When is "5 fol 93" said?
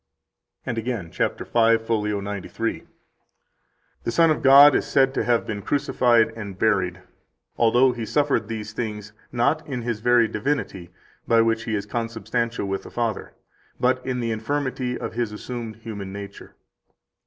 1.37-2.85